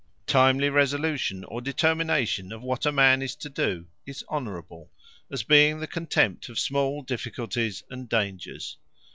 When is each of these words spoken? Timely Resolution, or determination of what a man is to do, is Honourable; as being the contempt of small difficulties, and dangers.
Timely 0.25 0.71
Resolution, 0.71 1.43
or 1.43 1.61
determination 1.61 2.51
of 2.51 2.63
what 2.63 2.87
a 2.87 2.91
man 2.91 3.21
is 3.21 3.35
to 3.35 3.49
do, 3.49 3.85
is 4.03 4.25
Honourable; 4.31 4.89
as 5.31 5.43
being 5.43 5.79
the 5.79 5.85
contempt 5.85 6.49
of 6.49 6.57
small 6.57 7.03
difficulties, 7.03 7.83
and 7.87 8.09
dangers. 8.09 8.77